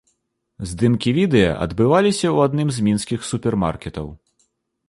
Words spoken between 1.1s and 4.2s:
відэа адбываліся ў адным з мінскіх супермаркетаў.